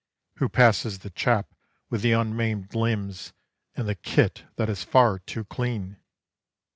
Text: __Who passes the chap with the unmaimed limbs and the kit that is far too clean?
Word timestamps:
__Who 0.43 0.51
passes 0.51 0.97
the 0.97 1.11
chap 1.11 1.53
with 1.91 2.01
the 2.01 2.11
unmaimed 2.13 2.73
limbs 2.73 3.33
and 3.75 3.87
the 3.87 3.93
kit 3.93 4.45
that 4.55 4.67
is 4.67 4.83
far 4.83 5.19
too 5.19 5.43
clean? 5.45 5.97